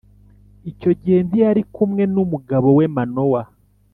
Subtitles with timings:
[0.71, 3.41] icyo gihe ntiyari kumwe n’umugabo we Manowa